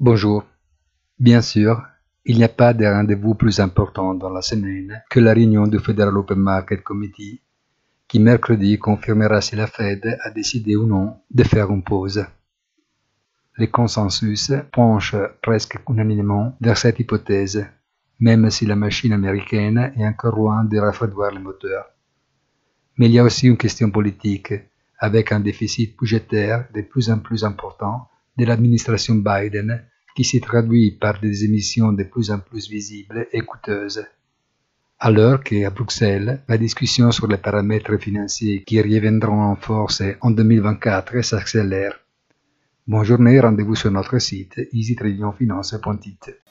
Bonjour. 0.00 0.44
Bien 1.18 1.42
sûr, 1.42 1.82
il 2.24 2.36
n'y 2.36 2.44
a 2.44 2.48
pas 2.48 2.72
de 2.72 2.86
rendez-vous 2.86 3.34
plus 3.34 3.58
important 3.58 4.14
dans 4.14 4.30
la 4.30 4.42
semaine 4.42 5.02
que 5.10 5.18
la 5.18 5.32
réunion 5.32 5.66
du 5.66 5.80
Federal 5.80 6.16
Open 6.16 6.38
Market 6.38 6.84
Committee 6.84 7.40
qui 8.06 8.20
mercredi 8.20 8.78
confirmera 8.78 9.40
si 9.40 9.56
la 9.56 9.66
Fed 9.66 10.16
a 10.22 10.30
décidé 10.30 10.76
ou 10.76 10.86
non 10.86 11.16
de 11.32 11.42
faire 11.42 11.72
une 11.72 11.82
pause. 11.82 12.24
Le 13.54 13.66
consensus 13.66 14.52
penche 14.72 15.16
presque 15.42 15.80
unanimement 15.88 16.56
vers 16.60 16.78
cette 16.78 17.00
hypothèse, 17.00 17.66
même 18.20 18.50
si 18.50 18.66
la 18.66 18.76
machine 18.76 19.12
américaine 19.12 19.92
est 19.96 20.06
encore 20.06 20.36
loin 20.36 20.62
de 20.62 20.78
refroidir 20.78 21.32
les 21.32 21.42
moteurs. 21.42 21.86
Mais 22.98 23.06
il 23.06 23.12
y 23.14 23.18
a 23.18 23.24
aussi 23.24 23.48
une 23.48 23.56
question 23.56 23.90
politique, 23.90 24.54
avec 24.96 25.32
un 25.32 25.40
déficit 25.40 25.98
budgétaire 25.98 26.68
de 26.72 26.82
plus 26.82 27.10
en 27.10 27.18
plus 27.18 27.42
important 27.42 28.06
de 28.38 28.44
l'administration 28.44 29.16
Biden 29.16 29.84
qui 30.14 30.24
s'est 30.24 30.40
traduit 30.40 30.92
par 30.92 31.20
des 31.20 31.44
émissions 31.44 31.92
de 31.92 32.04
plus 32.04 32.30
en 32.30 32.38
plus 32.38 32.68
visibles 32.70 33.26
et 33.32 33.40
coûteuses. 33.40 34.04
Alors 35.00 35.44
qu'à 35.44 35.70
Bruxelles, 35.70 36.42
la 36.48 36.58
discussion 36.58 37.12
sur 37.12 37.28
les 37.28 37.36
paramètres 37.36 37.96
financiers 37.98 38.64
qui 38.64 38.80
reviendront 38.80 39.42
en 39.42 39.56
force 39.56 40.02
en 40.20 40.30
2024 40.30 41.22
s'accélère. 41.22 42.00
Bonne 42.86 43.04
journée, 43.04 43.38
rendez-vous 43.38 43.76
sur 43.76 43.90
notre 43.90 44.18
site 44.18 44.58
easytradingfinance.it. 44.72 46.47